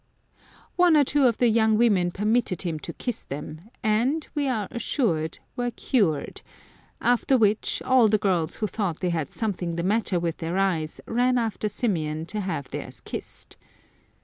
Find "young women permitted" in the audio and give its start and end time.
1.47-2.63